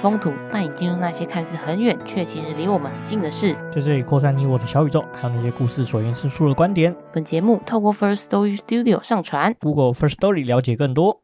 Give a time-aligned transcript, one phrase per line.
[0.00, 6.96] 风土带你进入那些看似很远却其实离我们很近的事，在这里扩散你我的小宇宙，还有那些故事所延伸出的观点。
[7.12, 11.20] 本节目透过 First Story Studio 上传，Google First Story 了解更多。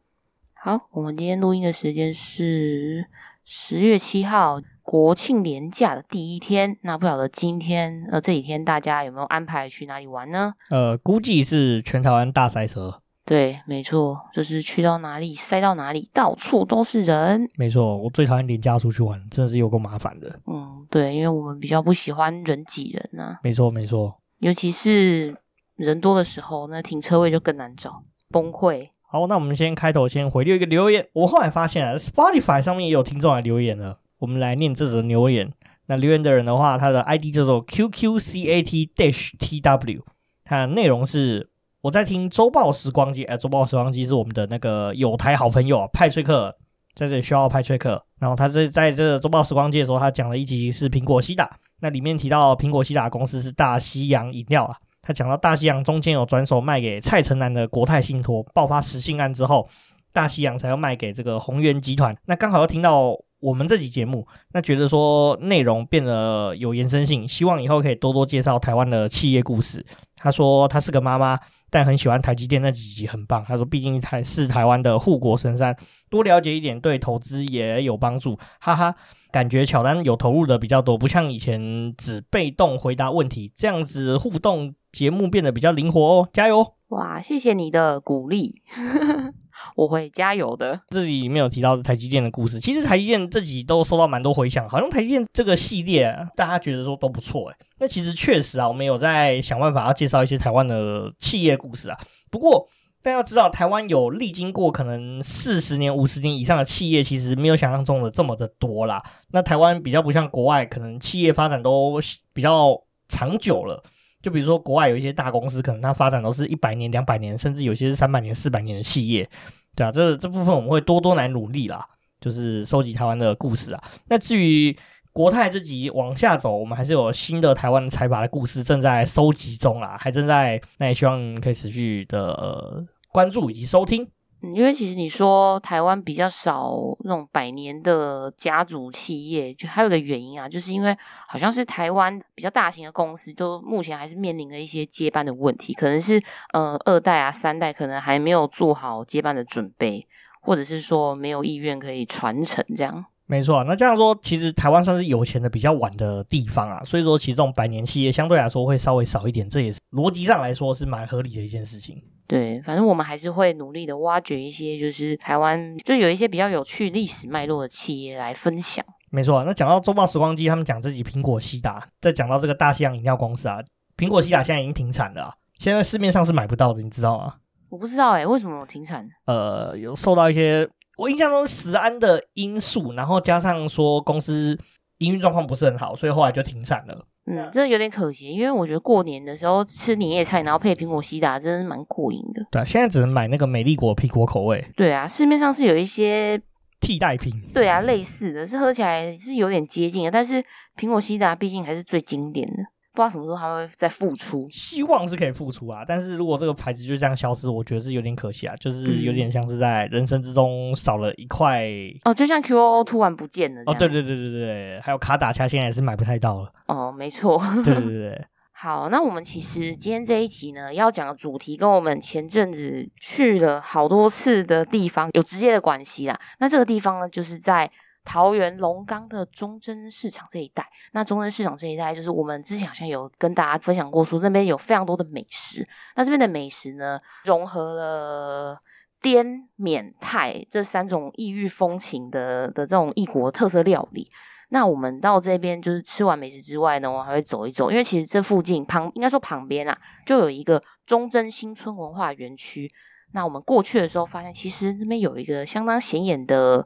[0.53, 3.07] 好，我们今天录音的时间是
[3.47, 6.77] 十月七号，国庆连假的第一天。
[6.83, 10.53] 那不晓得今天呃这几天大家有没有安排去哪里玩呢？
[10.69, 13.01] 呃，估计是全台湾大塞车。
[13.27, 17.49] 对，没错，就是去到哪里塞到哪里，到处都是人。
[17.57, 20.39] 没错，我最讨厌连假出去玩，真的是有够麻烦的。
[20.47, 23.41] 嗯，对，因为我们比较不喜欢人挤人呐、啊。
[23.43, 25.37] 没错，没错，尤其是
[25.75, 28.91] 人多的时候，那停车位就更难找，崩溃。
[29.03, 31.09] 好，那我们先开头先回一个留言。
[31.13, 35.53] 我后来发现啊，Spotify 上面也有听众来留言了，我们来念这则留言。
[35.87, 40.03] 那留言的人的话，他的 ID 叫做 QQCAT Dash TW，
[40.45, 41.51] 他的内容是。
[41.87, 46.53] 我在听周报时光机，哎，周报时光机是我们的那个友台好朋友派翠克
[46.97, 51.49] 在这里需要派翠克，然后他在在这个周报时光机的时候，他讲了一集是苹果西打，
[51.79, 59.69] 那里面提到苹果西打公司是大西洋饮料啊，他讲到大西洋中间有转手卖给蔡成南的国泰信托爆发实信案之后，
[60.13, 69.87] 大西洋才要卖给这个宏源集团，那刚好又听到我们这集节目，那觉得说内容变得有延伸性，希望以后可以多多介绍台湾的企业故事。
[70.17, 71.39] 他说他是个妈妈。
[71.77, 73.45] 但很喜欢台积电那几集，很棒。
[73.47, 75.77] 他说：“毕竟台是台湾的护国神山，
[76.09, 78.95] 多了解一点对投资也有帮助。”哈哈，
[79.31, 86.27] 感觉乔丹有投入的比较多，不像以前只被动回答问题，这样子互动节目变得比较灵活哦。
[86.33, 86.67] 加油！
[86.89, 88.63] 哇，谢谢你的鼓励。
[89.77, 90.81] 我会加油的。
[90.89, 97.57] 这里没有提到台积电的故事，其实台积电这集都收到蛮多回响，好像台积电这个系列啊，大家觉得说都不错诶。
[97.79, 101.99] 那其实确实啊，我们有在想办法要介绍一些台湾的企业故事啊。
[102.31, 102.69] 不过，
[103.03, 109.03] 大家要知道，台湾有历经过可能四十年、五十年以上的企业，其实没有想象中的这么的多啦。
[109.31, 112.01] 那台湾比较不像国外，可能企业发展都
[112.33, 112.77] 比较
[113.09, 113.83] 长久了。
[114.23, 119.29] 就比如说，国外有一些大公司，可能它发展都是一百年、两百年，甚至有些是三百年、四百年的企业，
[119.77, 121.87] 对啊，这这部分我们会多多来努力啦，
[122.21, 123.81] 就是收集台湾的故事啊。
[124.09, 124.77] 那至于
[125.17, 134.07] 国泰这集往下走，我们还是有新的台湾财阀的故事正在收集中啦，还正在，那也希望可以持续的、呃、关注以及收听。
[134.43, 140.95] 嗯，因为其实你说台湾比较少那种百年的家族企业，就还有个原因啊，就是因为
[141.27, 146.23] 好像是台湾比较大型的公司，就目前还是面临着一些接班的问题，可能是
[146.53, 150.07] 呃二代啊三代可能还没有做好接班的准备，
[150.43, 153.07] 或者是说没有意愿可以传承这样。
[153.29, 162.01] 没错，那这样说，其实台湾算是有钱的比较晚的地方啊，所以说其实这种百年企业相对来说会稍微少一点，这也是逻辑上来说是蛮合理的一件事情。
[162.29, 168.85] 对，反正我们还是会努力的挖掘一些，就是台湾就有一些比较有趣历史脉络的企业来分享。
[169.11, 173.59] 没错，那讲到周报时光机，他们讲自己苹果西达，再讲到这个大西洋饮料公司啊，
[173.97, 177.35] 苹果西达现在已经停产了，现在市面上是买不到的，你知道吗？
[177.69, 179.05] 我不知道哎、欸，为什么停产？
[179.27, 184.59] 呃，有受到一些我印象中食安的因素，然后加上说公司
[184.99, 187.07] 营运状况不是很好，所以后来就停产了。
[187.27, 192.47] 嗯，真的有点可惜，因为我觉得过年的时候吃年夜菜，然后配苹果西打，真的是蛮过瘾的。
[192.51, 194.65] 对啊，现在只能买那个美丽果苹果口味。
[194.77, 196.41] 对啊，市面上是有一些
[196.81, 197.33] 替代品。
[197.53, 200.43] 对啊，类似的是喝起来是有点接近的，但是
[200.77, 202.63] 苹果西打毕竟还是最经典的。
[202.97, 205.85] 不知道什么时候还会再复出，希望是可以复出啊！
[205.87, 218.25] 但是如果这个牌子就这样消失，我觉得是有点可惜啊，就是有点像是在人生之中少了一块、嗯、哦，就像 QOO 突然不见了哦，对对对对对，还有卡打恰现在也是买不太到了哦，没错，对对对对。
[218.59, 226.19] 好，那我们其实今天这一集呢，要讲的主题跟我们前阵子去了好多次的地方有直接的关系啦。
[226.39, 227.71] 那这个地方呢，就是在。
[228.07, 235.67] 桃园龙岗的忠贞市场这一带，那忠贞市场这一带就是我们之前好像有跟大家分享过，说那边有非常多的美食。
[235.97, 238.59] 那这边的美食呢，融合了
[239.03, 244.09] 滇缅泰这三种异域风情的的这种异国特色料理。
[244.51, 249.77] 那我们到这边就是吃完美食之外呢，我还会走一走，因为其实这附近旁应该说旁边啊，
[250.07, 252.71] 就有一个忠贞新村文化园区。
[253.13, 256.65] 那我们过去的时候发现，其实那边有一个相当显眼的。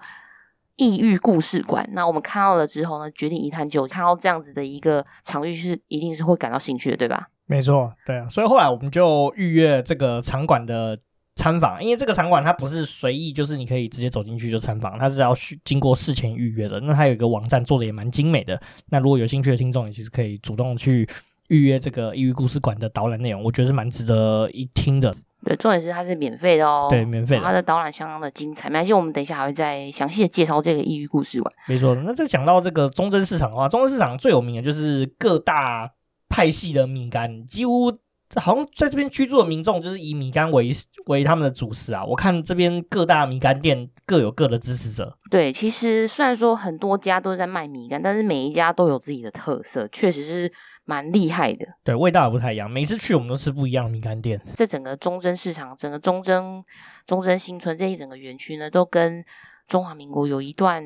[0.80, 7.28] 异域故事馆，那我们看到了之后呢，决定一探究竟，看到这样子的一个场域是一定是会感到兴趣的，对吧？
[7.44, 10.98] 没错，对啊，所以后来我们就预约这个场馆的
[11.36, 15.34] 参访，因为这个场馆它不是随意，就是你可以直接走进去就参访，它是要
[15.66, 16.80] 经过事前预约的。
[16.80, 18.58] 那它有一个网站做的也蛮精美的。
[18.88, 21.06] 那如果有兴趣的听众，你其实可以主动去
[21.48, 25.14] 预约这个异域故事馆的导览内容，我觉得是蛮值得一听的。
[25.42, 27.42] 对，重点是它是免费的哦，对，免费的。
[27.42, 31.50] 它的导览相当的精彩，没关系，我们等一下还会再详细的介绍这个异域故事馆。
[31.66, 35.90] 没错，那再讲到这个忠贞市场的话，忠贞市场最有名的就是各大
[36.28, 37.90] 派系的米干，几乎
[38.36, 40.70] 好像在这边居住的民众就是以米干为
[41.06, 42.04] 为他们的主食啊。
[42.04, 45.16] 我看这边各大米干店各有各的支持者。
[45.30, 50.52] 对，其实虽然说很多家都在卖米干，但是每一家都有自己的特色，确实是。
[50.90, 52.68] 蛮厉害的，对，味道也不太一样。
[52.68, 54.40] 每次去我们都吃不一样的米干店。
[54.56, 56.64] 这整个忠贞市场，整个忠贞
[57.06, 59.24] 忠贞新村这一整个园区呢，都跟
[59.68, 60.82] 中华民国有一段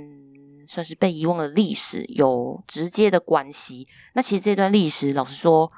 [0.67, 3.89] 算是被遗忘的历史有直接的关系。
[4.13, 5.73] 那其实这段历史，老实说。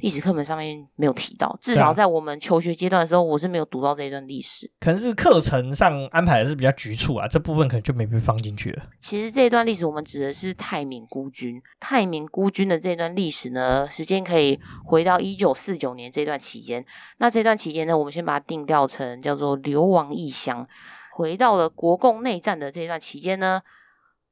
[0.00, 4.70] 历史课本上面没有提到，至少在我们求学阶段的时候，我是没有读到这一段历史。
[4.78, 8.82] 可能是课程上安排的是比较局促啊，这部分可能就没被放进去了。
[9.00, 11.60] 其实这一段历史，我们指的是泰缅孤军。
[11.80, 16.84] 泰缅孤军的这段历史呢，时间可以回到一九四九年这段期间。
[17.18, 20.68] 那这段期间呢，我们先把它定调成叫做流亡异乡。
[21.12, 23.62] 回到了国共内战的这段期间呢。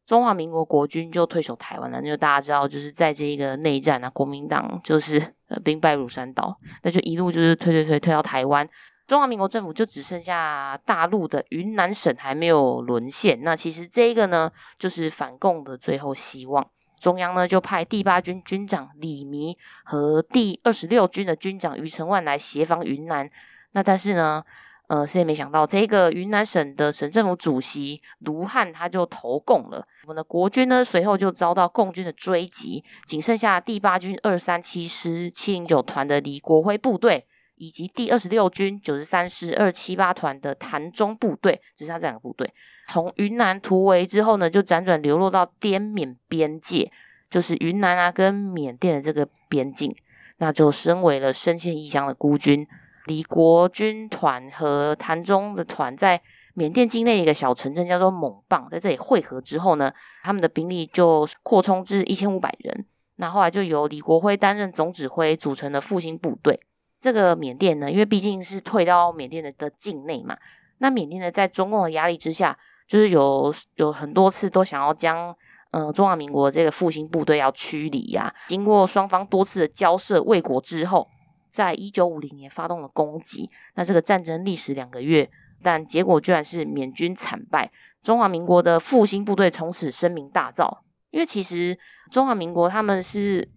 [0.07, 5.19] 中华民国国军就退守台湾了，就大家知道，就是在这个内战啊，国民党就是
[5.49, 8.69] 呃 兵败如山倒，那就一路就是退退退退到台湾，
[9.07, 13.41] 中华民国政府就只剩下大陆的云南省还没有沦陷。
[13.43, 16.67] 那其实这个呢，就是反共的最后希望。
[17.01, 19.55] 中央呢就派第八军军长李弥
[19.85, 23.29] 和第二十六军的军长余承万来协防云南。
[23.73, 24.43] 那但是呢，
[24.87, 29.87] 呃，谁也没想到，这个云南省的省政府主席卢汉他就投共了。
[30.03, 37.27] 我们的国军呢，随后就遭到共军的追击，仅剩下第八军二三七师七零九团的李国辉部队，
[37.57, 42.53] 以及第二十六军九十三师二七八团的谭忠部队，只剩下这两个部队。
[42.87, 46.93] 从云南突围之后呢，就辗转流落到滇缅边界，
[47.31, 49.97] 就是云南啊跟缅甸的这个边境，
[50.37, 52.67] 那就身为了身陷异乡的孤军。
[53.07, 56.21] 李国军团和谭忠的团在
[56.55, 59.93] 缅甸境内一个小城镇叫做蒙棒，在这里汇合之后呢，
[60.23, 62.87] 他们的兵力就扩充至一千五百人。
[63.17, 66.59] 那后来就由李国辉担任总指挥，组成了复兴部队。
[67.01, 70.37] 这个缅甸呢，因为毕竟是退到缅甸的的境内嘛，
[70.79, 72.57] 那缅甸呢，在中共的压力之下，
[72.89, 75.37] 就是有有很多次都想要将
[75.73, 81.07] 呃中华民国这个复兴部队要驱离呀、经过双方多次的交涉未果之后。
[81.55, 85.31] 在一九五零年发动了攻击，那这个战争历时两个月，
[85.63, 87.71] 但结果居然是缅军惨败，
[88.03, 90.79] 中华民国的复兴部队从此声名大噪。
[91.13, 91.79] 因为其实
[92.11, 93.49] 中华民国他们是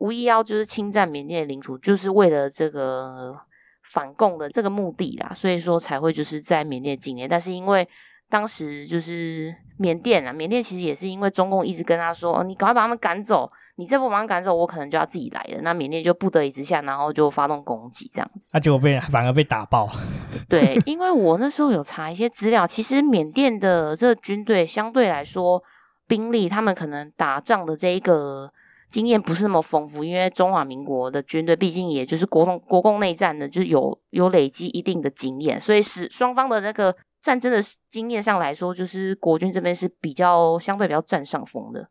[0.00, 3.34] 无意要就是侵占缅甸领土，就是为了这个
[3.84, 7.26] 反共的这个目的啦，所以说才会就是在缅甸境内。
[7.26, 7.88] 但是因为
[8.28, 13.50] 当时就是缅甸啊，缅甸其实也是因为中共一直跟他说，你赶快把他们赶走。
[13.78, 15.60] 你再不马上赶走，我可能就要自己来了。
[15.62, 18.48] 那缅甸就不得已之下，然后就发动攻击，这样子。
[18.52, 19.88] 那结果被反而被打爆。
[20.48, 25.62] 对，因为我那时候有查一些资料，其实缅甸的这个军队相对来说
[26.06, 28.50] 兵力，他们可能打仗的这一个
[28.90, 37.58] 经验不是那么丰富，因为中华民国的军队毕竟也就是国共国共内战的，就是有有累积一定的经验，所以是双方的那个战争的
[37.90, 41.86] 经验上来说，就是国军这边是比较相对比较占上风的。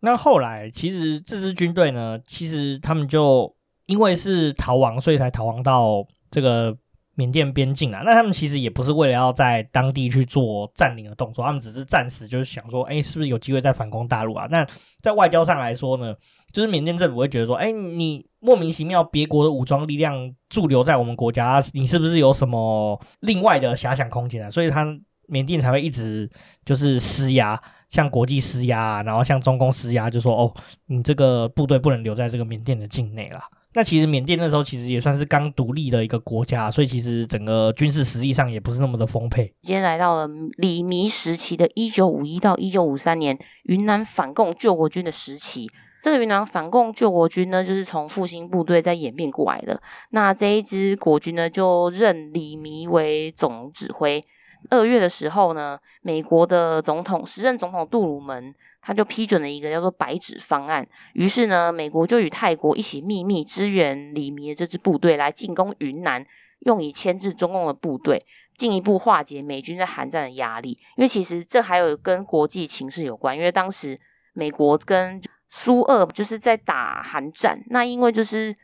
[0.00, 3.54] 那后来，其实这支军队呢，其实他们就
[3.86, 6.76] 因为是逃亡，所以才逃亡到这个
[7.14, 8.02] 缅甸边境啊。
[8.04, 14.46] 那他们其实也不是为了要在当地去做占领的动作，他们只是暂时就是想说，哎，是不是有机会再反攻大陆啊？
[14.50, 14.64] 那
[15.00, 16.14] 在外交上来说呢，
[16.52, 24.50] 就是缅甸政府会觉得说，哎，你莫名其妙别国的武装力量驻留在我们国家，你是不是有什么另外的遐想空间啊？
[24.50, 24.86] 所以他
[25.26, 26.30] 缅甸才会一直
[26.64, 27.60] 就是施压。
[27.88, 30.52] 向国际施压，然后向中共施压，就说哦，
[30.86, 33.38] 你这个部队不能留在这个缅甸的境内了。
[33.74, 39.52] 那其实缅甸那时候其实也算是刚独立的一个国家，所以其实整个军事实力上也不是那么的丰沛。
[39.60, 40.26] 今天来到了
[40.56, 45.68] 李弥时期的一九五一到一九五三年，云南反共救国军的时期。
[46.02, 49.82] 这个云南反共救国军呢，就是从复兴部队在演变过来的。
[50.10, 54.22] 那这一支国军呢，就任李弥为总指挥。
[54.70, 60.86] 二月的时候呢，美国的总统时任总统杜鲁门他就批准了一个叫做“白纸方案”。
[61.14, 66.24] 于是呢，美国就与泰国一起秘密支援李弥的这支部队来进攻云南，
[66.60, 68.24] 用以牵制中共的部队，
[68.56, 70.70] 进一步化解美军在韩战的压力。
[70.96, 73.98] 因为其实这还有跟国际情势有关，因为当时
[74.32, 78.56] 美国跟苏俄就是在打韩战，那因为就是。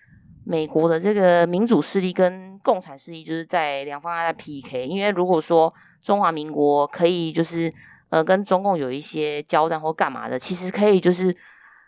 [0.44, 7.72] 美国的这个民主势力跟共产势力就是在两方在 PK，因为如果说中华民国可以就是
[8.10, 11.34] 呃跟中共有一些交战或干嘛的，其实可以就是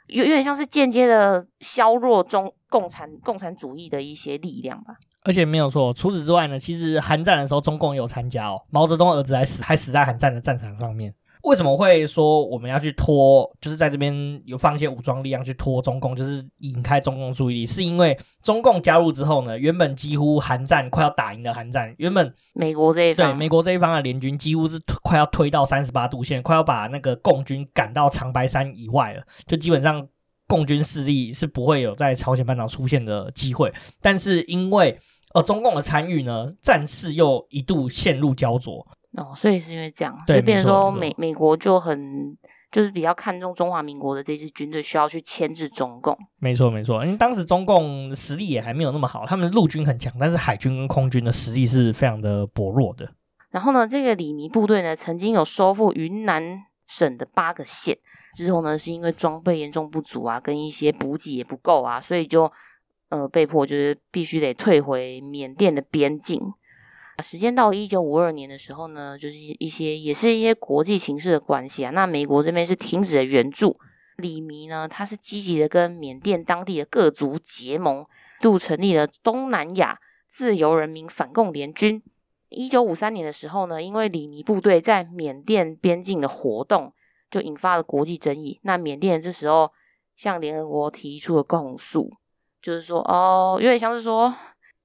[0.07, 4.95] 有有点像是间接的削弱中共产共产主义的一些力量吧。
[5.25, 11.15] 而且没有错，除此之外呢，其实韩战的时候中共有参加哦，毛泽东儿子还死还死在韩战的战场上面。
[11.45, 17.67] 为什么会说我们要去拖，就是在这边有放一些武装力量去拖中共，就是引开中共注意力？
[17.67, 30.09] 是因为中共加入之后呢，原本几乎韩战快要打赢的韩战，原本美国这一方对美国这一方的联军几乎是快要推到三十八度线，快要把那个共军赶到长白山以外了，就基本上
[30.49, 33.71] 共军势力是不会有在朝鲜半岛出现的机会。
[34.01, 34.99] 但是因为
[35.35, 38.87] 呃中共的参与呢，战事又一度陷入焦灼。
[39.17, 42.37] 哦，所以是因为这样，所以变成说美美国就很
[42.73, 46.19] 就是比较看重中华民国的这支军队，需要去牵制中共。
[46.41, 53.09] 没错没错，因为当时中共实力也还没有那么好，他们的陆军很强，但是海军跟空军的实力是非常的薄弱的。
[53.51, 57.97] 然后呢，这个李尼部队呢，曾经有收复云南省的八个县，
[58.37, 62.51] 之后呢，是因为装备严重不足啊，跟一些补给也不够啊，所以就
[63.11, 66.41] 呃被迫就是必须得退回缅甸的边境。
[67.23, 71.91] 时间到一九五二年的时候呢，就是一些也是一些国际情势的关系啊。
[71.91, 73.77] 那美国这边是停止了援助，
[74.17, 78.05] 李弥呢，他是积极的跟缅甸当地的各族结盟，
[78.41, 82.03] 度成立了东南亚自由人民反共联军。
[82.49, 86.93] 一九五三年的时候呢，因为李弥部队在缅甸边境的活动，
[87.31, 88.59] 就引发了国际争议。
[88.63, 89.73] 那缅甸这时候
[90.17, 92.11] 向联合国提出了控诉，
[92.61, 94.35] 就是说，哦，有点像是说。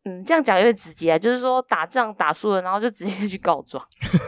[0.10, 3.84] 嗯，这样讲有点直接啊，就是说打仗打输了，然后就直接去告状，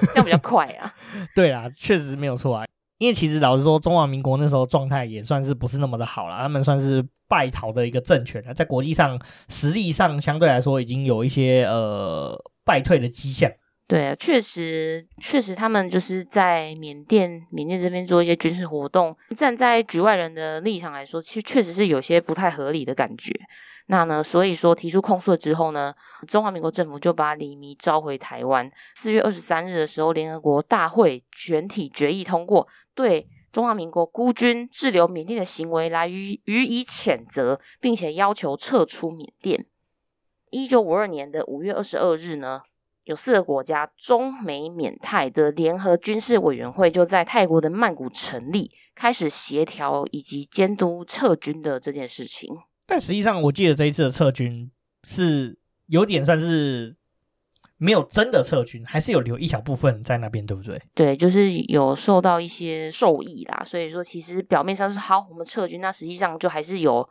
[0.10, 0.94] 这样比较快啊。
[1.34, 2.66] 对啊，确实没有错啊。
[3.00, 9.20] 因为其实老实说，中华民国那时候状态也算是不是那么的好了，他们算是败逃的一个政权了，在国际上
[9.50, 13.50] 实力上相对来说已经有一些呃败退的迹象。
[13.88, 23.34] 对啊，确实确实他们就是在缅甸缅甸这边做一些军事活动，站在局外人的立场来说，其实确实是有些不太合理的感觉。
[23.92, 25.94] 那呢，所以说提出控诉之后呢，
[26.26, 28.72] 中华民国政府就把李弥召回台湾。
[28.96, 39.66] 四月二十三日的时候，联合国大会全体决议通过，对中华民国孤军滞留缅甸的行为来予予以谴责，并且要求撤出缅甸。
[40.52, 42.62] 一九五二年的五月二十二日呢，
[43.04, 52.56] 有四个国家中美缅泰的联合军事委员会就在泰国的曼谷成立，开始协调以及监督撤军的这件事情。
[52.86, 54.70] 但实际上，我记得这一次的撤军
[55.04, 55.58] 是
[55.88, 56.96] 有点算是
[57.78, 60.82] 没有真的撤军，还是有留一小部分在那边，对不对？
[60.94, 63.64] 对，就是有受到一些受益啦。
[63.66, 67.08] 所以说，其实表面上是好，我们撤军，那实际上就还是有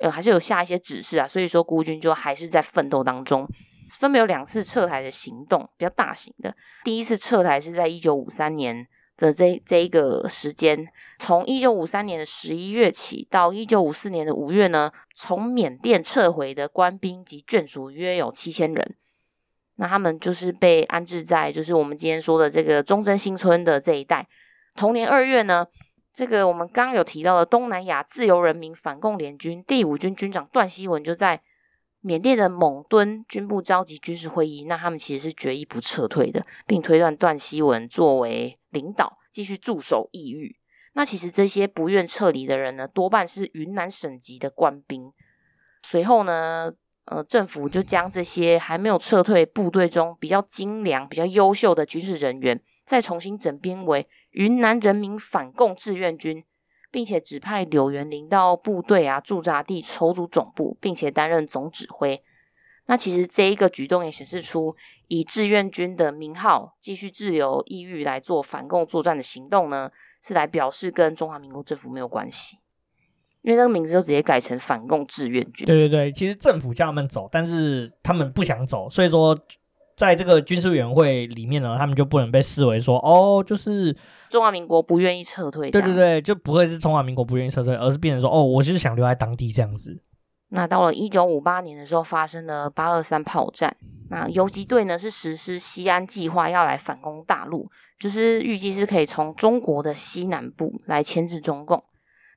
[0.00, 1.28] 呃，还是有下一些指示啊。
[1.28, 3.46] 所以说，孤军就还是在奋斗当中，
[3.98, 6.54] 分别有两次撤台的行动，比较大型的。
[6.84, 8.86] 第一次撤台是在一九五三年
[9.18, 10.88] 的这这一个时间。
[11.18, 18.94] 从一九五三年的十一月起到一九五四年的五月呢，从缅甸撤回的官兵及眷属约有七千人。
[19.80, 24.28] 那他们就是被安置在就是我们今天说的这个忠贞新村的这一带。
[24.74, 25.66] 同年二月呢，
[26.12, 31.42] 这个我们刚刚有提到的东南亚自由人民反共联军第五军军长段希文就在
[32.00, 34.64] 缅甸的蒙敦军部召集军事会议。
[34.64, 40.56] 那他们其实是决议不撤退的，并推断段希文作为领导继续驻守异域。
[40.94, 45.12] 那其实这些不愿撤离的人呢，多半是云南省籍的官兵。
[45.82, 46.72] 随后呢，
[47.04, 56.44] 呃，政府就将这些还没有撤退部队中比较精良、比较优秀的军事人员，再重新整编为云南人民反共志愿军，
[56.90, 62.22] 并且指派柳元林到部队啊驻扎地筹组总部，并且担任总指挥。
[62.86, 64.74] 那其实这一个举动也显示出，
[65.08, 69.90] 以志愿军的名号继续滞留异域来做反共作战的行动呢，
[70.22, 72.56] 是来表示跟中华民国政府没有关系，
[73.42, 75.66] 因为那个名字就直接改成反共志愿军。
[75.66, 79.38] 对对对，其实政府叫他们走，但是他们不想走，所以说
[79.98, 83.92] 在这个军事委员会里面呢，他们就不能被视为说哦，就是
[84.30, 85.72] 中华民国不愿意撤退。
[85.72, 90.00] 对对对，就不会是中华民国不愿意撤退，而是变成说哦，我就是想留在当地这样子。
[90.50, 93.76] 那到了一九五八年的时候，发生了八二三炮战。
[94.08, 97.66] 那游击队呢是实施西安计划，要来反攻大陆。
[97.98, 101.82] 就是预计是可以从中国的西南部来牵制中共。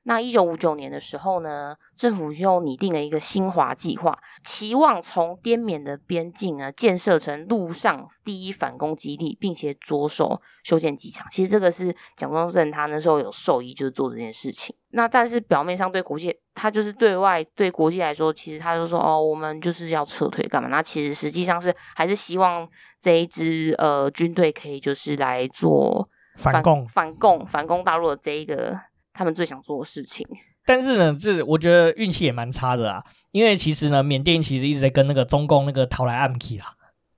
[0.04, 11.26] 那一九五九年的时候呢，政府又拟定了一个新华计划，期望从滇缅的边境呢建设成陆上第一反攻基地，并且着手修建机场。
[11.30, 14.74] 其实这个是蒋中正他那时候有授意，就是做这件事情。
[14.90, 20.68] 那但是表面上对国际，他就是对外对国际来说，其实他就说哦，我们就是要撤退干嘛？
[20.68, 22.68] 那其实实际上是还是希望
[22.98, 28.76] 这一支呃军队可以就是来做反攻、反攻、反攻大陆的这一个。
[29.12, 30.26] 他们最想做的事情，
[30.64, 33.02] 但是呢，这我觉得运气也蛮差的啊。
[33.30, 36.74] 因为其实呢，缅甸其实一直在跟那个中共那个讨来暗器啦，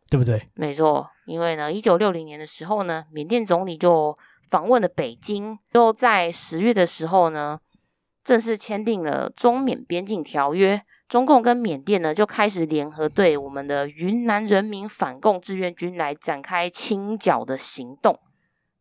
[0.09, 0.49] 对不对？
[0.55, 4.15] 没错，因为呢，一九六零年的时候呢，缅甸总理就
[4.51, 7.59] 访问了北京，又在十月的时候呢，
[8.23, 10.83] 正式签订了中缅边境条约。
[11.07, 18.19] 中共跟缅甸呢，就开始联合对我们的云南人民反共志愿军来展开清剿的行动。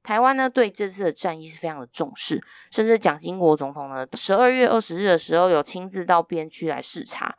[0.04, 7.34] 台湾呢，对这次的战役是非常的重视，甚至蒋经国总统呢，十二月二十日的时候有亲自到边区来视察。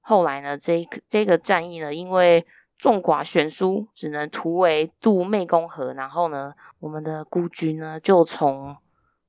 [0.00, 2.46] 后来呢，这个这个战役呢，因为
[2.78, 8.74] 众寡悬殊，只能突围渡湄公河，然后呢，我们的孤军呢就从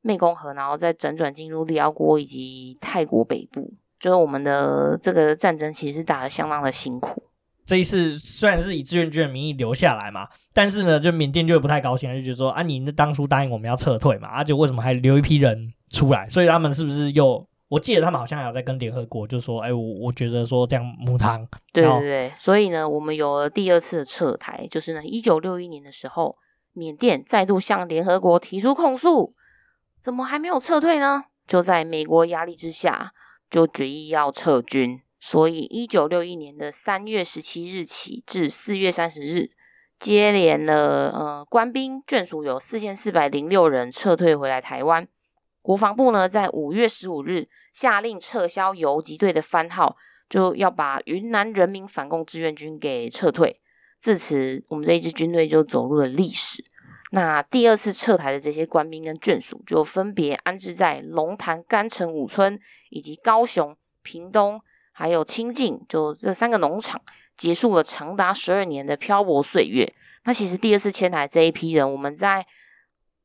[0.03, 3.73] 湄公河，然后再辗转进入寮国以及泰国北部。
[3.99, 7.21] 就是我们的这个战争其实是打得相当的辛苦。
[7.69, 16.27] 这一次虽然是以志愿军的名义留下来嘛，但是呢，就缅甸就不太高兴，就觉得说啊，你当初答应我们要撤退嘛，而、啊、且为什么还留一批人出来？
[16.27, 17.47] 所以他们是不是又？
[17.67, 21.47] 我记得他们好像还有在跟联合国，就说，哎，我我觉得说这样母汤。
[21.71, 26.35] 对对对，所以呢，我们有了第二次的撤台，就是呢，一九六一年的时候，
[26.73, 29.35] 缅甸再度向联合国提出控诉，
[30.01, 31.25] 怎么还没有撤退呢？
[31.45, 33.11] 就在美国压力之下，
[33.47, 35.01] 就决议要撤军。
[35.19, 39.51] 所以，一九六一年的三月十七日起至四月三十日，
[39.99, 45.05] 接连了呃官兵眷属有四千四百零六人撤退回来台湾。
[45.61, 49.97] 国防部呢，在五月十五日下令撤销游击队的番号，
[50.29, 53.59] 就要把云南人民反共志愿军给撤退。
[53.99, 56.63] 自此，我们这一支军队就走入了历史。
[57.11, 62.57] 那第二次撤台的这些官兵跟眷属，就分别安置在龙潭、干城五村
[62.89, 64.61] 以及高雄、屏东。
[64.99, 66.99] 还有清境，就这三个农场
[67.37, 69.89] 结束了长达十二年的漂泊岁月。
[70.25, 72.45] 那其实第二次迁台这一批人，我们在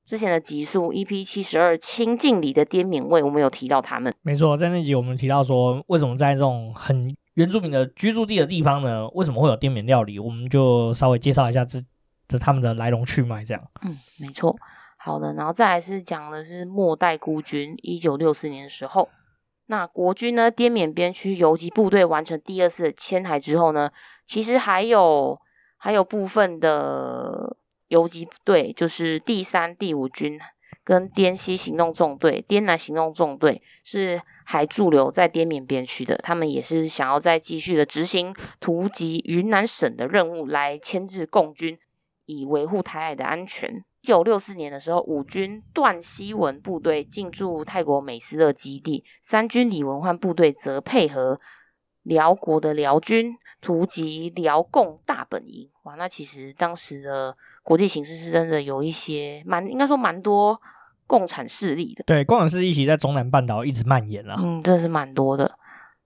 [0.07, 4.15] 之前的集数 EP 七十二清境里的滇缅味，我们有提到他们。
[4.23, 9.09] 没错，在那集我们提到说，为什么在这种很原住民的居住地的地方呢？
[9.09, 10.21] 为什么会有滇缅料理？
[10.21, 11.83] 我们就稍微介绍一下这
[12.29, 13.61] 这他们的来龙去脉，这样。
[13.83, 14.57] 嗯，没错。
[14.97, 19.09] 好的，然后再来是讲的是末代孤军，一九六四年的时候。
[19.67, 23.91] 那国军呢，滇缅边区游击部队完成第二次的迁台之后呢，
[24.27, 25.41] 其实还有
[25.79, 27.57] 还有部分的
[27.89, 30.39] 游击队，就是第三、第五军
[30.83, 36.17] 跟滇西行动纵队、滇南行动纵队，是还驻留在滇缅边区的。
[36.19, 41.79] 他们也是想要再继续的执行突击云南省的任务，来牵制共军，
[42.27, 43.83] 以维护台海的安全。
[44.05, 51.39] 一九六四年的时候，五军段希文部队进驻泰国美斯勒基地，三军李文焕部队则配合
[52.03, 55.71] 辽国的辽军突击辽共大本营。
[55.85, 60.61] 哇，那其实当时的国际形势是真的有一些蛮，应该说蛮多
[61.07, 62.05] 共产势力的。
[62.05, 64.35] 对，共产势力其实在中南半岛一直蔓延了。
[64.39, 65.59] 嗯，真的是蛮多的。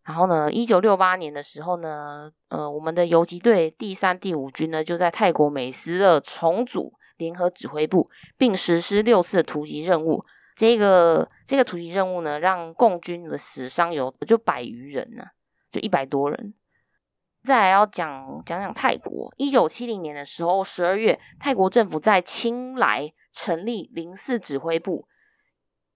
[0.05, 6.93] 然后呢，一九六八年的时候呢，呃，我们的游击队第三、第五军呢就在泰国美斯勒重组。
[7.19, 10.23] 联合指挥部，并实施六次的突击任务。
[10.57, 15.31] 这个这个突击任务呢，让共军的死伤有就百余人呢、啊，
[15.71, 16.55] 就一百多人。
[17.45, 19.33] 再来要讲讲讲泰国。
[19.37, 25.07] 一九七零年的时候，十二月，泰国政府在清莱成立零四指挥部，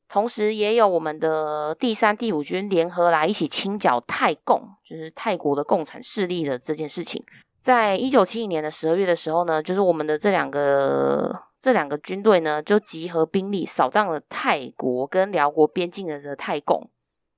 [0.09, 7.23] 同时也有我们的第三、第五军联合来一起清剿泰共，就是泰国的共产势力的这件事情。
[7.63, 16.91] 在一九七一年的十二月的时候呢，就是我们的这两个这两个军队呢，就集合兵力扫荡了泰国跟寮国边境的的泰共，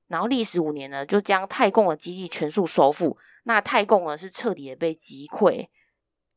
[0.09, 3.17] 然后历时五年呢，就将泰共的基地全数收复。
[3.45, 5.67] 那泰共呢是彻底的被击溃。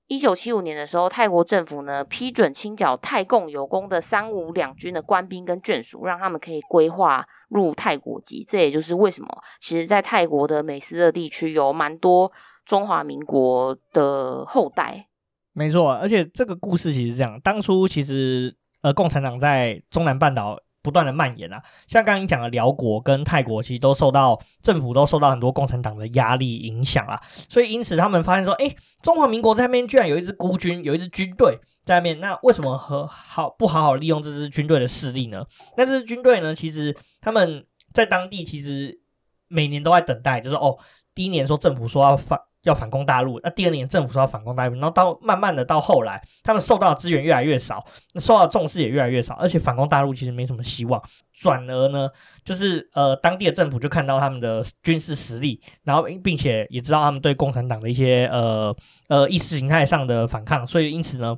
[0.08, 8.46] 一九七五年的时候，泰国政府呢批准清剿泰共有功的三五两军的官兵跟眷属，让他们可以归化入泰国籍。
[8.46, 9.30] 这也就是为什么，
[9.62, 12.30] 其实，在泰国的美斯乐地区有蛮多。
[12.68, 15.08] 中华民国的后代，
[15.54, 32.20] 没错，而且这个故事其实是这样：当初其实呃，共产党在中南半岛不断的蔓延啊，像刚刚你讲的寮国跟泰国，其实都受到政府都受到很多共产党的压力影响啊，所以因此他们发现说，哎，中华民国在那边居然有一支孤军，有一支军队，在那边。
[32.20, 35.46] 那为什么和好不好好利用这支军队的势力呢？
[35.78, 39.00] 那这支军队呢，其实他们在当地其实
[39.48, 40.78] 每年都在等待，就是哦，
[41.16, 42.44] 第一年说政府说要发。
[42.68, 51.02] 要反攻大陆，那第二年政府说要反攻大陆，然后到慢慢的到后来，他们受到的资源越来越少，那受到重视也越来越少，而且反攻大陆其实没什么希望。
[51.34, 52.10] 转而呢，
[52.44, 58.76] 就是呃当地的政府就看到他们的军事实力，然后并且也知道他们对共产党的一些呃
[59.08, 61.36] 呃意识形态上的反抗，所以因此呢。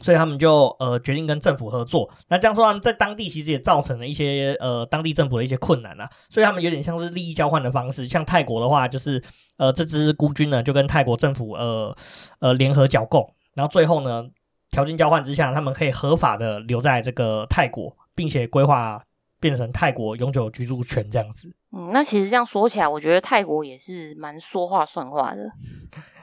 [0.00, 2.08] 所以他们就呃决定跟政府合作。
[2.28, 6.08] 那这样说，他们在当地其实也造成了一些呃当地政府的一些困难啊。
[6.28, 8.06] 所以他们有点像是利益交换的方式。
[8.06, 9.22] 像泰国的话，就是
[9.56, 11.96] 呃这支孤军呢就跟泰国政府呃
[12.40, 14.24] 呃联合剿共，然后最后呢
[14.70, 19.02] 条件交换之下，他们可以合法的留在这个泰国，并且规划
[19.40, 21.54] 变成泰国永久居住权这样子。
[21.72, 25.50] 嗯，那其实这样说起来，我觉得泰国也是蛮说话算话的。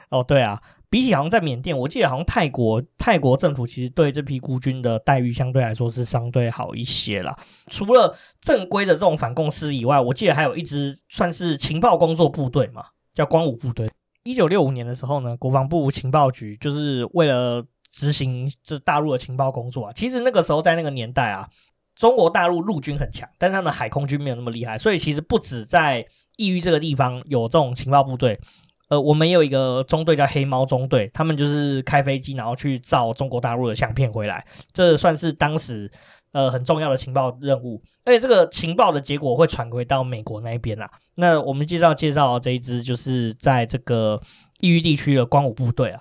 [0.08, 0.60] 哦，对啊。
[0.96, 7.38] 比起好像在缅甸，我记得好像泰国泰国政府其实对这批孤军的待遇相对来说是相对好一些啦。
[7.68, 12.82] 除了正规的这种反共司以外，我记得还有一支算是情报工作部队嘛，
[13.12, 13.86] 叫光武部队。
[14.24, 19.92] 一九六五年的时候呢，国防部情报局就是为了执行这大陆的情报工作啊。
[19.94, 21.46] 其实那个时候在那个年代啊，
[21.94, 26.06] 中国大陆陆军很强，但是他们海空军没有那么厉害，所以其实不止在
[26.38, 28.40] 异域这个地方有这种情报部队。
[28.88, 35.90] 呃，我们也有一个中队叫黑猫中队，他们就是开飞机，然后去照中国大陆的相片回来，这算是当时
[36.32, 37.82] 呃很重要的情报任务。
[38.04, 40.88] 而且这个情报的结果会传回到美国那边啦。
[41.16, 44.20] 那我们介绍介绍这一支，就是在这个
[44.60, 46.00] 异域地区的光武部队啊。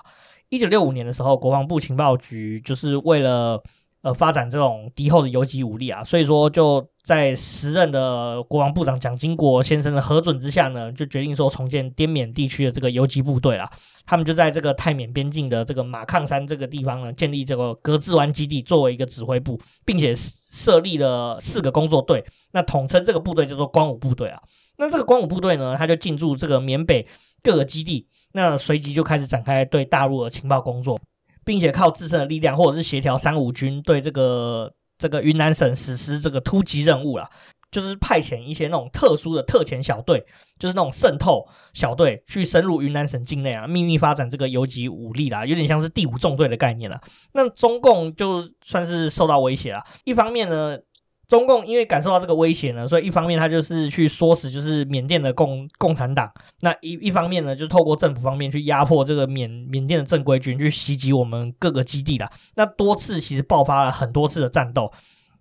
[0.49, 3.59] 一九六五年的时候，国防部情报局就是为了
[4.05, 6.87] 呃发展这种敌后的游击武力啊，所以说就。
[7.05, 13.69] 在时任的国防部长蒋经国先生的核准之下呢，就决定说重建滇缅地区的这个游击部队啦。
[14.07, 22.25] 他们就在这个泰缅边境的这个马抗山这个地方呢，建立这个格致湾基地作为一个指挥部，并且设立了四个工作队。
[22.53, 24.41] 那统称这个部队叫做光武部队啊。
[24.77, 27.05] 那这个光武部队呢，他就进驻这个缅北
[27.43, 30.99] 各个基地，那随即就开始展开对大陆的情报工作，
[31.45, 34.73] 并且靠自身的力量或者是协调三五军对这个。
[34.97, 37.29] 这个云南省实施这个突击任务啦，
[37.69, 40.25] 就是派遣一些那种特殊的特遣小队，
[40.57, 46.97] 就是那种渗透小队去深入云南省境内啊，秘密发展这个游击武力啦，有点像是第五纵队的概念啦。
[47.33, 50.79] 那中共就算是受到威胁啦，一方面呢，
[51.27, 62.31] 中共因为感受到这个威胁呢，所以一方面他就是去唆使就是缅甸的共共产党，那一一方面呢，就透过政府方面去压迫这个缅缅甸的正规军去袭击我们各个基地啦。
[62.55, 64.91] 那多次其实爆发了很多次的战斗。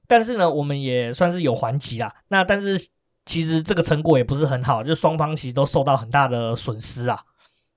[0.06, 2.14] 但是呢，我们也算是有还击啦。
[2.28, 2.78] 那但是
[3.24, 7.18] 其实这个成果也不是很好，就双方其实都受到很大的损失啊。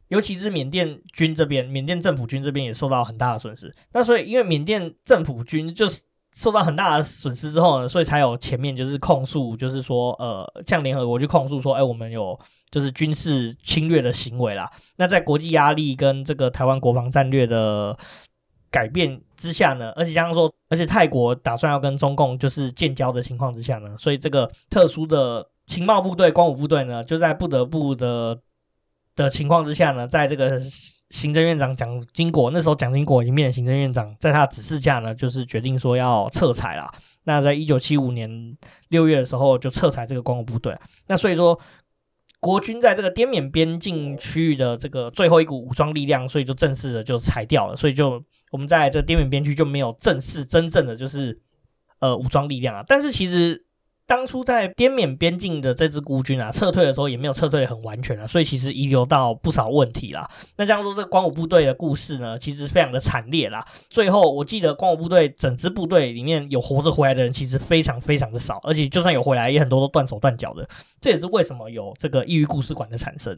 [0.10, 3.74] 尤其是缅甸军这边，缅甸政府军这边也受到很大的损失。
[3.94, 6.02] 那所以因为缅甸政府军就是
[6.38, 14.72] 受到很大的损失之后呢，所以才有前面就是控诉，就是说呃，向联合国去控诉说，哎，我们有就是军事侵略的行为啦。
[14.98, 17.98] 那在国际压力跟这个台湾国防战略的。
[18.70, 28.38] 改变之下呢，而且像说，而且泰国打算要跟中共就是建交的情况之下呢，所以这个特殊的情报部队光武部队呢，就在不得不的
[29.16, 30.62] 的情况之下呢，在这个
[31.10, 36.92] 行政院长蒋经国那时候，蒋经国已经变成行政院长，在他的指示下呢，就是决定说要撤裁了。
[37.24, 38.58] 那在一九七五年
[38.90, 40.76] 六月的时候，就撤裁这个光武部队。
[41.08, 41.60] 那所以说，
[42.40, 48.24] 国军在这个滇缅边境区域的这个最后一股武装力量，所以就正式的就裁掉了，所以就。
[48.50, 51.38] 我们在这滇缅边区就没有正式真正的就是
[52.00, 53.66] 呃武装力量啊，但是其实
[54.08, 60.26] 当初在滇缅边境的这支孤军啊撤退的时候也没有撤退得很完全啊，所以其实遗留到不少问题啦。
[60.56, 63.68] 那这样说，这个光武部队的故事呢，其实非常的惨烈啦。
[63.90, 70.66] 最后我记得光武部队整支部队里面有活着回来的人其实非常非常的少，而且就算有回来，也很多都断手断脚的。
[71.02, 73.38] 这也是为什么有这个异域故事馆的产生。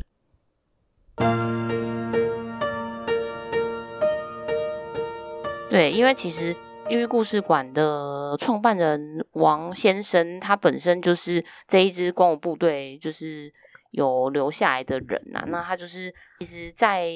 [5.71, 6.55] 对，因为其实
[6.89, 13.53] 异域故事馆的创办人王先生，他本身就是这一支光武部队，就是
[13.91, 15.45] 有留下来的人呐、啊。
[15.49, 17.07] 那他就是其实，在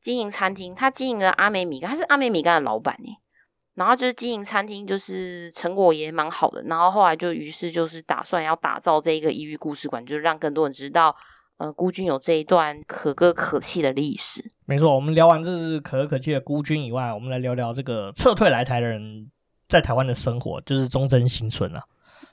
[0.00, 3.16] 经营餐厅，他经营了阿美米干，他是阿美米干的老板耶。
[3.74, 6.62] 然后就是经营餐厅，就是成果也蛮好的。
[6.68, 11.16] 然后后来就于是就是打算要打造这一个异域故事馆，就是让更多人知道。
[11.62, 14.44] 呃，孤军有这一段可歌可泣的历史。
[14.66, 19.30] 没错，我们聊完这是可歌可泣的孤军以外，我们来聊聊这个撤退来台的人
[19.68, 21.80] 在台湾的生活，就是忠贞新村啊。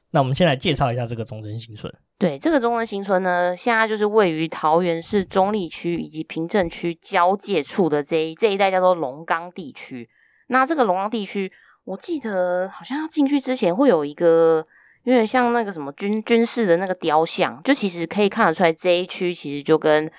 [0.09, 1.93] 那我们先来介绍一下这个忠贞新村。
[2.17, 10.09] 对，这个忠贞新村呢，现在就是位于桃园市中立区以及平镇区交界处的这一这一带叫做龙岗地区。
[10.47, 11.51] 那这个龙岗地区，
[11.83, 14.65] 我记得好像要进去之前会有一个
[15.10, 20.10] 有点像那个什么军军事的那个雕像，就其实可以看得出来这一区其实就跟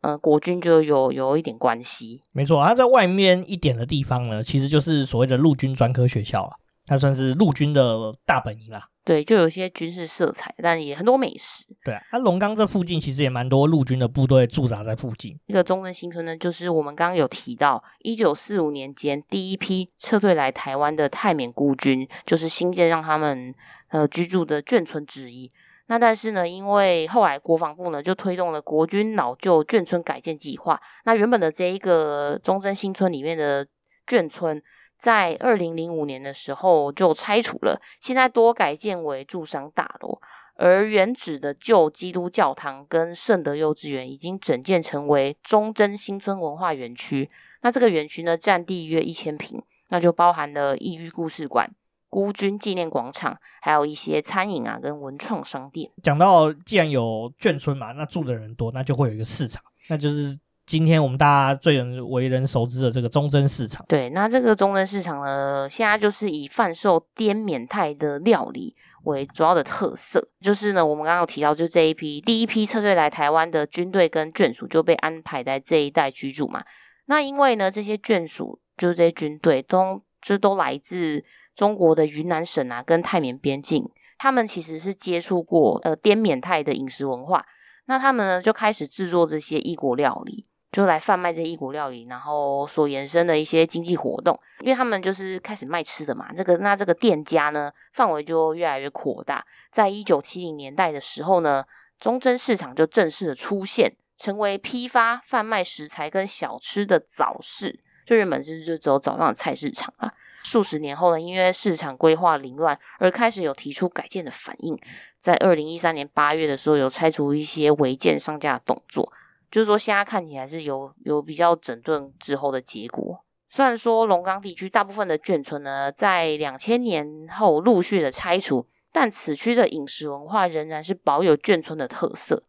[0.00, 2.18] 呃国军就有有一点关系。
[2.32, 6.50] 没错，它在外面一点的地方呢，其实就是所谓的陆军专科学校啊，
[6.86, 8.86] 它算是陆军的大本营啦。
[9.04, 11.64] 对，就有一些军事色彩，但也很多美食。
[11.84, 15.36] 对啊，它龙岗这附近其实也蛮多陆军的部队驻扎在附近。
[15.48, 23.52] 这个中正新村呢，就是我们刚刚有提到，一九四五年间第一批撤退来台湾的泰缅孤军，就是新建让他们
[23.90, 25.50] 呃居住的眷村之一。
[25.86, 33.66] 那但是呢，因为后来国防部呢就推动了国军老旧眷村改建计划，那原本的这一个忠贞新村里面的
[34.06, 34.62] 眷村。
[35.00, 40.20] 在二零零五年的时候就拆除了，现在多改建为住商大楼，
[40.56, 47.26] 而原址的旧基督教堂跟圣德幼稚园已经整建成为忠贞新村文化园区。
[47.62, 51.70] 那这个园区呢，占地约一千坪，那就包含了异域故事馆、
[52.10, 55.90] 孤军纪念广场，还有一些餐饮啊跟文创商店。
[56.02, 60.38] 讲到既然有眷村嘛，那住的人多，那就会有一个市场，那就是。
[60.66, 70.24] 今天我们大家最人为人熟知的这个忠贞市场，对，那这个忠贞市场呢，现在就是以贩售滇缅泰的料理为主要的特色。
[70.40, 76.62] 就是呢，我们刚刚有提到，就这一批第一批撤退来台湾的军队跟眷属就被安排在这一带居住嘛。
[77.06, 81.20] 那因为呢，这些眷属就是这些军队都就都来自
[81.60, 87.44] 中国的云南省啊，跟泰缅边境，他们其实是接触过呃滇缅泰的饮食文化，
[87.84, 90.46] 那他们呢就开始制作这些异国料理。
[90.72, 96.32] 就来贩卖这些异国料理，然后所延伸的一些经济活动，因为他们就是开始卖吃的嘛。
[96.34, 99.44] 这个那这个店家呢，范围就越来越扩大。
[99.70, 101.62] 在一九七零年代的时候呢，
[101.98, 107.80] 中贞市场就正式的出现，成为批发贩卖食材跟小吃的早市。
[108.06, 110.10] 就原本是就只有早上的菜市场啊。
[110.42, 114.78] 数十年后呢，因为市场规划凌乱，而开始有提出改建的反应。
[115.18, 119.12] 在二零一三年八月的时候，有拆除一些违建商家的动作。
[119.50, 123.24] 就是说，现在看起来是有有比较整顿之后的结果。
[123.48, 132.42] 虽然说龙岗地区大部分的眷村呢，在两千年后陆续的拆除，但此区的饮食文化仍然是保有眷村的特色。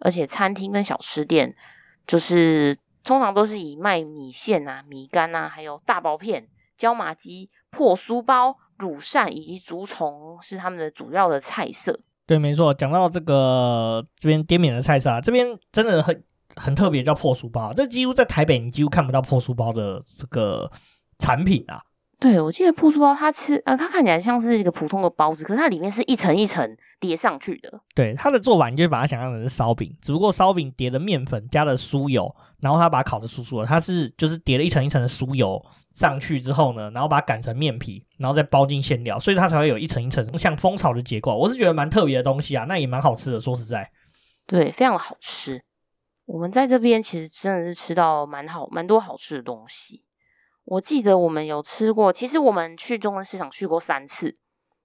[0.00, 1.54] 而且餐厅跟小吃店，
[2.06, 6.48] 就是通常都是以卖米线啊、米干啊，还有大薄片、
[6.80, 12.00] 椒麻鸡、破酥包、乳扇以及竹虫是他们的主要的菜色。
[12.26, 12.72] 对，没错。
[12.72, 16.24] 讲到这个这边滇缅的菜色啊，这边真的很。
[16.56, 20.68] 很特别，叫破酥包，这几乎在台北你几乎看不到破酥包的这个
[21.20, 21.80] 产品啊。
[22.18, 27.80] 对，我记得破酥包它吃，呃，它看起来像是一个普通的包子，可是它里面是一层一层叠上去的。
[27.94, 35.60] 对，它的做法你就把它想象成是烧饼，只不过烧饼叠的面粉加了酥油，然后他把它烤的酥酥的，它是就是叠了一层一层的酥油
[35.94, 41.36] 上去之后呢，然后把它擀成面皮，然后再包进馅料，所以它才会有一层一层像蜂巢的结构。
[41.36, 43.90] 我是觉得蛮特别的东西啊，那也蛮好吃的，说实在，
[44.46, 45.62] 对，非常的好吃。
[46.26, 50.04] 我们在这边其实真的是吃到蛮好、蛮多好吃的东西。
[50.64, 54.36] 我记得我们有吃过，其实我们去中正市场去过三次，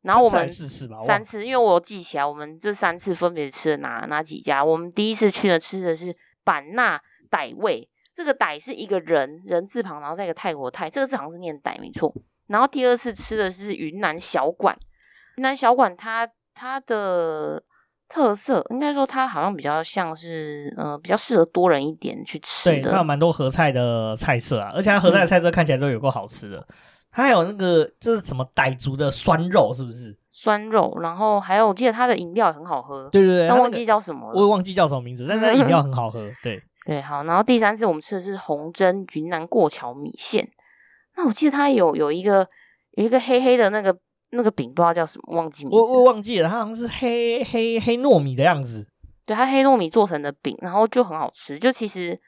[0.01, 4.65] 然后我们四次吧，三次，因为我记起来，我们这三次分别吃了哪哪几家。
[4.65, 6.99] 我们第一次去的，吃的是板纳
[7.36, 12.13] 傣味，这个傣是一个人人字旁，然后再一个泰国泰，这个字好像是念傣没错。
[12.48, 14.78] 然后第二次吃的是云南小馆，
[15.38, 17.63] 云南小馆它它的。
[18.08, 22.82] 特色应该说，它好像比较像是，呃，比较适合多人一点去吃的。
[22.84, 26.58] 对，它有蛮多合菜的菜色啊，而且它合菜的菜色看起来都有够好吃的。
[26.60, 26.76] 嗯、
[27.10, 30.15] 它还有那个这是什么傣族的酸肉，是不是？
[30.30, 33.10] 酸肉，然后还有我记得它的饮料也很好喝。
[33.10, 36.30] 对对对，但忘记叫什么了，我也忘记叫什么名字，但是它饮料很好喝。
[36.43, 40.50] 对对，好，然后第三次我们吃的是红蒸云南过桥米线。
[41.17, 42.48] 那我记得它有有一个
[42.91, 43.98] 有一个黑黑的那个。
[44.32, 45.78] 那个饼不知道叫什么，忘记名字。
[45.78, 48.86] 我我忘记了，它好像是黑黑黑糯米的样子。
[49.24, 51.58] 对，它黑糯米做成的饼，然后就很好吃。
[51.58, 52.19] 就其实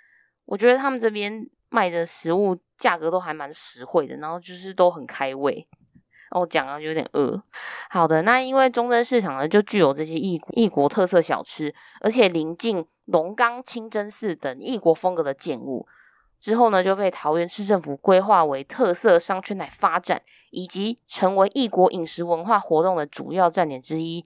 [0.46, 5.67] 我觉得他们这边卖的食物价格都还蛮实惠的，然后就是都很开胃。
[6.32, 7.42] 我讲了有点饿。
[7.90, 15.88] 好的，那因为忠贞市场呢，就具有这些异异国特色小吃，而且临近龙冈清真寺等异国风格的建物。
[16.40, 24.24] 之后呢，就被桃园市政府规划为特色商圈来发展，以及成为异国饮食文化活动的主要站点之一。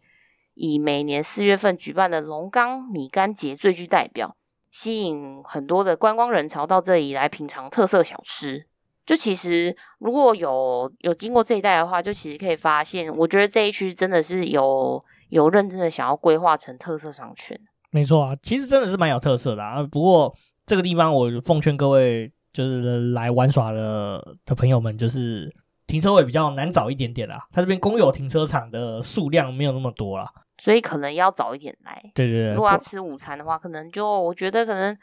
[0.53, 4.35] 以每年四月份举办的龙冈米干节最具代表，
[4.69, 8.67] 吸引很多的观光人潮到这里来品尝特色小吃。
[9.05, 17.59] 就其实如果有有经过这一带的话，就其实可以发现，我觉得这一区真的是有有认真的想要规划成特色商圈。
[17.89, 19.83] 没错啊，其实真的是蛮有特色的啊。
[19.83, 20.35] 不过。
[20.63, 25.53] 这个地方我奉劝各位就是来玩耍的的朋友们，就是
[25.87, 27.35] 停车位比较难找一点点啦。
[27.51, 31.99] 它这边公有停车场的数量没有那么多啦，所以可能要早一点来。
[32.13, 34.95] 对对对，如果要吃午餐的话，可能就我觉得可能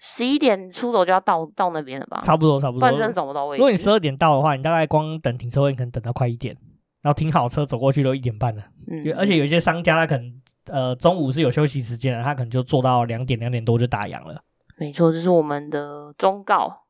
[0.00, 2.18] 十一点出头就要到到那边了吧。
[2.22, 3.60] 差不多差不多，不然真的找不到位置。
[3.60, 6.56] 如果你十二点到的话，你大概光等停车位可能等到快一点，
[7.02, 8.62] 然后停好车走过去都一点半了。
[8.90, 10.32] 嗯，而且有一些商家他可能
[10.66, 14.42] 呃中午是有休息时间的，他可能就做到两点两点多就打烊了。
[14.78, 16.84] 没错，这是我们的忠告。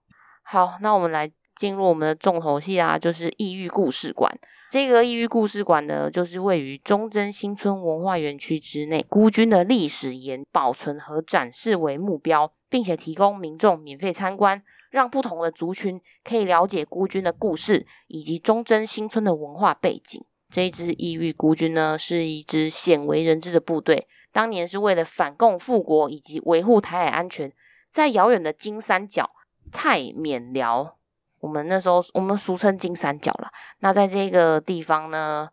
[0.45, 4.33] 好，那我们来进入我们的重头戏啊，就是异域故事馆。
[4.71, 20.25] 这个异域故事馆呢，就是位于忠贞新村文化园区之内，孤军的历史沿保存和展示为目标，并且提供民众免费参观，让不同的族群可以了解孤军的故事以及忠贞新村的文化背景。
[20.49, 27.53] 这一支异域孤军呢，是一支鲜为人知的部队，当年是为了反共复国以及维护台海安全。
[27.91, 29.31] 在遥远的金三角
[29.73, 30.97] 泰缅寮，
[31.41, 33.51] 我们那时候我们俗称金三角啦。
[33.81, 35.49] 那在这个地方呢，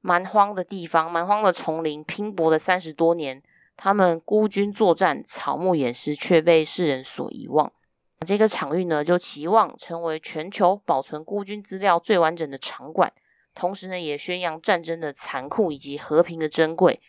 [0.00, 3.42] 蛮荒的地方，蛮荒的丛林，拼搏了三十多年，
[3.82, 7.72] 他们孤军作战，草木掩尸，却被世人所遗忘。
[8.26, 13.10] 这个场域呢，就期望成为全球保存孤军资料最完整的场馆，
[13.54, 17.00] 同时呢，也宣扬战争的残酷以及和平的珍贵。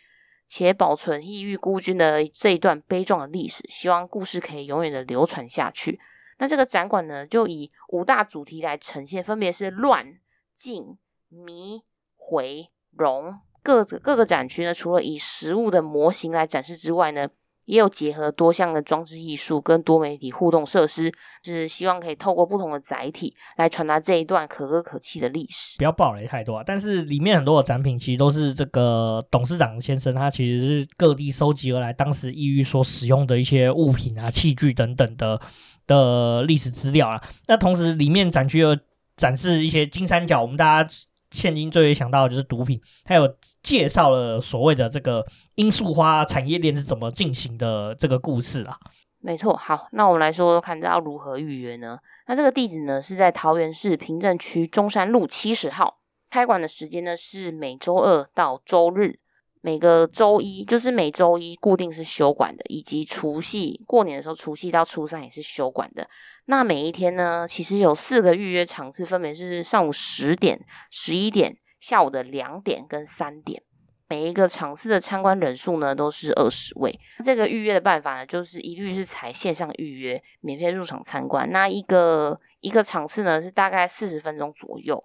[0.48, 6.00] 且保存异域孤军的这一段悲壮的历史，希望故事可以永远的流传下去。
[6.38, 10.18] 那这个展馆呢，就以五大主题来呈现，分别是乱、
[10.54, 10.96] 晋、
[11.28, 11.82] 弥、
[12.16, 13.42] 回、戎。
[13.62, 17.28] 各各个展区呢，除了以实物的模型来展示之外呢，
[17.64, 21.12] 也有结合多项的装置艺术跟多媒体互动设施，
[21.44, 25.78] 是希望可以透过不同的载体来传达这一段可歌可泣的历史。
[25.78, 26.64] 不要暴雷太多啊！
[26.66, 35.40] 但是里面很多的展品其实都是这个董事长先生他其实是各地收集而来，当时抑郁所使用的一些物品啊、器具等等的
[35.86, 37.22] 的历史资料啊。
[37.46, 38.76] 那同时里面展区又
[39.16, 40.90] 展示一些金三角，我们大家。
[41.32, 43.28] 现今最为想到的就是毒品，还有
[43.62, 48.78] 介绍了所谓的这个罂粟花产业链是怎么进行的这个故事啊。
[49.18, 51.98] 没错，好，那我们来说说看，要如何预约呢？
[52.26, 59.18] 那这个地址呢是在桃园市平镇区中山路七十号，开馆的时间呢是每周二到周日，
[59.60, 66.08] 每个周一就是每周一固定是休馆的，以及除夕过年的时候，除夕到初三也是休馆的。
[66.46, 73.62] 那每一天呢，其实有四个预约场次，分别是上午十点、十一点、下午的两点跟三点。
[74.08, 76.98] 每一个场次的参观人数呢，都是二十位。
[77.24, 81.50] 这个预约的办法呢，就是一律是采线上预约，免费入场参观。
[81.50, 85.02] 那一个一个场次呢，是大概四十分钟左右。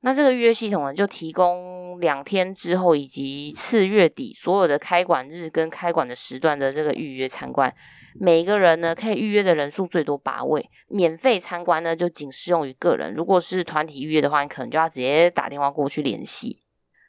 [0.00, 7.72] 那这个预约系统呢，就提供两天之后以及次月底所有的开馆日跟开馆的时段的这个预约参观。
[8.18, 13.14] 每一个人呢，可以预约的人数最多八位，免费参观呢就仅适用于个人。
[13.14, 16.60] 如果是团体预约的话，你可能就要直接打电话过去联系。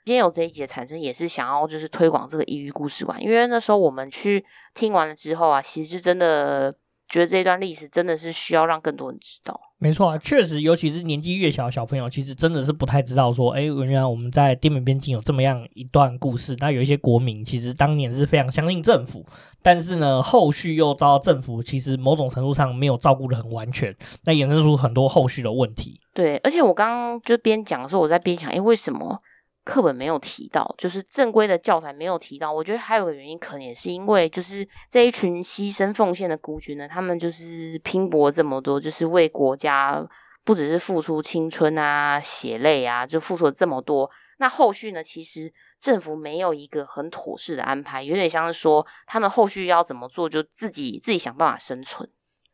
[0.05, 6.75] 今天有这一节产生，也是想要就是推广这个抑郁故事馆，因为那时候我们去听完了之后啊，其实真的。
[7.13, 9.61] 觉得这一段历史真的是需要让更多人知道。
[9.77, 16.55] 没错啊，确实，尤其是年纪越小的小朋友，其实真的是不太知道说，哎，原来我们在滇缅边境有这么样一段故事。
[16.57, 19.23] 那有一些国民其实当年是非常相信政府，
[19.61, 25.99] 但是呢，后续又遭到政府其实某种程度上没有照顾的很完全，那衍生出很多后续的问题。
[26.15, 29.21] 对，而且我刚刚就边讲的时候，我在边想，哎，为什么？
[29.63, 32.51] 课本没有提到，就是正规的教材没有提到。
[32.51, 40.05] 我觉得还有个原因，可能也是因为，就是这一群牺牲奉献的孤军呢，他们就是拼搏这么多，就是为国家
[40.43, 44.09] 不只是付出青春啊、血泪啊，就付出了这么多。
[44.37, 52.09] 那后续呢，其实政府没有一个很妥适的安排，有点像是说他们后续要怎么做，就自己自己想办法生存。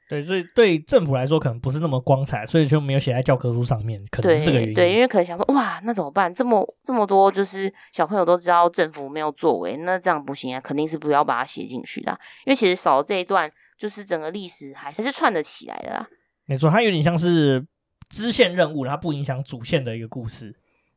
[0.10, 4.74] 对，所以对政府来说可能不是那么光彩，所以就没有写在教科书上面，可能是这个原因。
[4.74, 6.34] 对，对，因为可能想说，哇，那怎么办？
[6.34, 12.12] 这么这么多，就是小朋友都知道政府没有作为，那这样不行啊，肯定是不要把它写进去的。
[12.44, 16.08] 因为其实少了这一段，就是整个历史还是串得起来的啦。
[16.46, 17.64] 没错，它有点像是
[18.10, 20.56] 支线任务，它不影响主线的一个故事。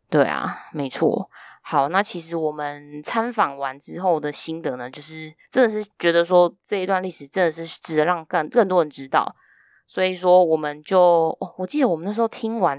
[0.09, 1.29] 对啊，没错。
[1.65, 9.33] 好，那其实我们参访完之后的心得呢，就是真的是觉得说这一段历史真的是值得让更更多人知道，
[9.87, 11.01] 所以说我们就，
[11.41, 12.79] 哦，我记得我们那时候听完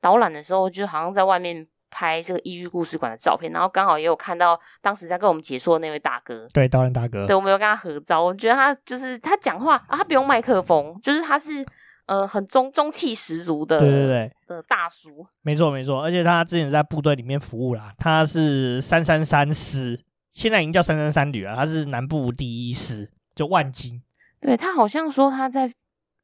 [0.00, 11.66] 导览的时候，就好像在外面拍这个异域故事馆的照片，然后刚好也有看到当时在跟我们解说的那位大哥，对，导览大哥，对，我们有跟他合照，我觉得他就是他讲话啊，他不用麦克风，就是他是。
[12.10, 19.96] 呃，很中中气十足的，对对对的大叔，没错没错，而且他之前在部队里面服务啦，他是三三三师，
[20.32, 24.02] 现在已经叫三三三旅了，他是南部第一师，就万金。
[24.40, 25.72] 对，他好像说他在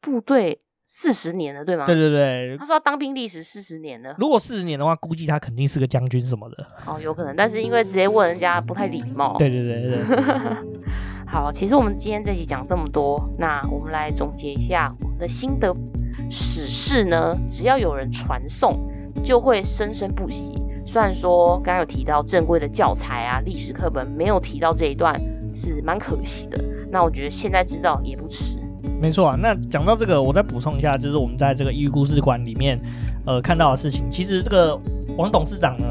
[0.00, 1.86] 部队四十年了，对吗？
[1.86, 4.12] 对对对，他说要当兵历史四十年了。
[4.18, 6.66] 如果四十年的话，估计他肯定是个将军什么的。
[6.84, 9.36] 哦，有可能，但是因为直接问人家不太礼貌。
[9.38, 10.02] 对对对对。
[11.36, 15.70] 好，其实我们今天这集讲这么多，那我们来总结一下我们的心得。
[16.30, 18.80] 史事呢，只要有人传颂，
[19.22, 20.58] 就会生生不息。
[20.86, 25.20] 虽然说刚刚有提到正规的教材啊、历史课本没有提到这一段，
[25.54, 26.58] 是蛮可惜的。
[26.90, 28.56] 那我觉得现在知道也不迟。
[28.98, 32.80] 没错啊，那讲到这个，我再补充一下，就是我们在这个异域故事馆里面，
[33.26, 34.10] 呃，看到的事情。
[34.10, 34.74] 其实这个
[35.18, 35.84] 王董事长呢，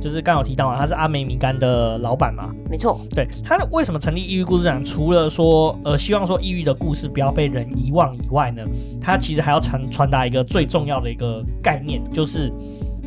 [0.00, 2.50] 就是刚有提到啊，他是阿美米干的老板嘛。
[2.70, 4.84] 没错，对，他为什么成立抑郁故事展？
[4.84, 8.62] 除了说，呃，希望说抑郁的故事不要被人遗忘以外呢，
[9.00, 12.52] 他其实还要传传达一个最重要的一个概念，就是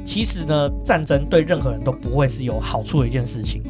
[0.05, 3.61] 其实呢，战争对任何人都不会是有好处的一件事情。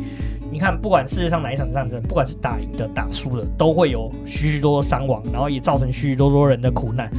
[0.52, 7.12] 你看，不管世界上哪一场战争，不管是打赢的、打输的，都会有许许多多伤亡，然后也造成许许多多人的苦难。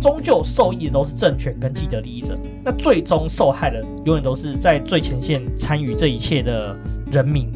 [0.00, 6.76] 终究受益的都是政权跟既得利益者，那最终受害的永远都是在最前线参与这一切的
[7.12, 7.50] 人民。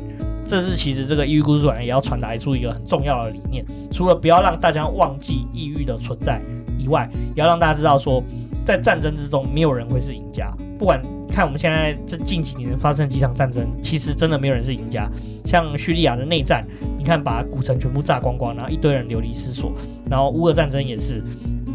[0.44, 6.40] 这是其实这个抑郁故事馆也要传达出一个很重要的理念，除了不要让大家忘记抑郁的存在
[6.78, 8.22] 以外，也要让大家知道说，
[8.64, 11.00] 在战争之中，没有人会是赢家，不管。
[11.34, 15.10] 看我们现在这近几年发生几场战争，其实真的没有人是赢家。
[15.46, 16.62] 像叙利亚的内战，
[16.98, 19.72] 你看把古城全部炸光光，然后一堆人流离失所。
[20.10, 21.24] 然后乌俄战争也是，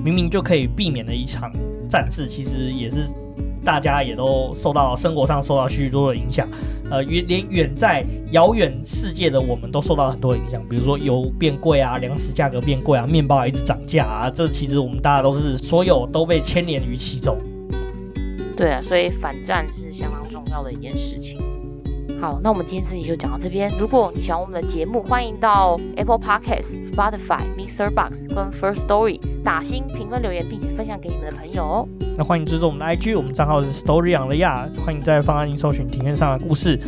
[0.07, 1.51] 明明就可以避免的一场
[1.89, 3.09] 战事，其实也是
[3.61, 6.47] 大家也都受到生活上受到许许多多的影响。
[6.89, 17.37] 呃，远连远在遥远世界的我们都受到很多影响，比如说油变贵啊，粮食价格变贵啊，面包一直涨价啊，这其实我们大家都是所有都被牵连于其中。
[18.55, 21.37] 对啊，所以反战是相当重要的一件事情。
[22.19, 23.71] 好，那我们今天这期就讲到这边。
[23.79, 31.87] 如果你喜欢我们的节目，欢迎到 Apple Podcasts、Spotify、Mixer Box 跟 First Story 打新评论留言，并且分享给你们的朋友哦。
[32.17, 36.79] 那欢迎追踪我们的 IG，我们账号是 Story on the ya 欢迎在放大镜搜寻庭院上的故事。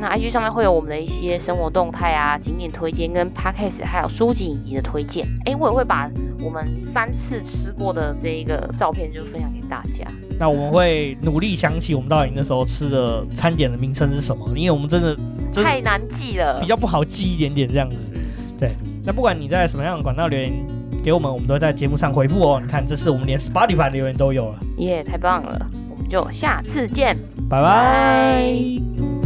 [0.00, 5.26] 那 IG 上面会有我们的一些生活动态啊、景点推荐跟 Podcast 还有书籍影集的推荐。
[5.44, 6.08] 哎，我也会把
[6.40, 10.06] 我们三次吃过的这一个照片就分享给大家。
[10.38, 15.16] 那我们会努力想起我们到底那时候吃的餐点的名称是什么，因为我们真的，
[15.52, 18.12] 太难记了，比较不好记一点点这样子。
[18.56, 18.70] 对，
[19.04, 20.52] 那不管你在什么样的管道留言
[21.02, 22.60] 给我们，我们都会在节目上回复哦。
[22.60, 25.66] 你看，这次我们连 Spotify 留言都有了，耶，太棒了！
[25.90, 27.16] 我们就下次见，
[27.50, 29.17] 拜拜。